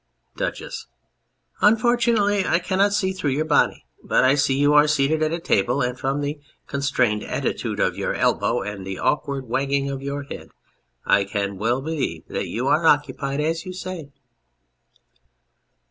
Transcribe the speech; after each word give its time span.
DUCHESS. 0.35 0.87
Unfortunately 1.61 2.43
I 2.43 2.57
cannot 2.57 2.91
see 2.91 3.13
through 3.13 3.33
your 3.33 3.45
body, 3.45 3.85
but 4.03 4.23
I 4.23 4.33
see 4.33 4.57
you 4.57 4.73
are 4.73 4.87
seated 4.87 5.21
at 5.21 5.31
a 5.31 5.39
table, 5.39 5.83
and 5.83 5.95
from 5.95 6.21
the 6.21 6.39
constrained 6.65 7.21
attitude 7.21 7.79
of 7.79 7.95
your 7.99 8.15
elbow 8.15 8.63
and 8.63 8.83
the 8.83 8.97
awkward 8.97 9.47
wagging 9.47 9.91
of 9.91 10.01
your 10.01 10.23
head 10.23 10.49
I 11.05 11.23
can 11.23 11.59
well 11.59 11.83
believe 11.83 12.23
that 12.29 12.47
you 12.47 12.65
are 12.67 12.83
occupied 12.87 13.41
as 13.41 13.63
you 13.63 13.73
say. 13.73 14.09